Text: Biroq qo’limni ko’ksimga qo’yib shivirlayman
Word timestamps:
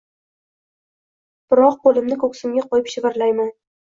Biroq 1.55 1.59
qo’limni 1.83 2.17
ko’ksimga 2.25 2.67
qo’yib 2.73 2.91
shivirlayman 2.95 3.55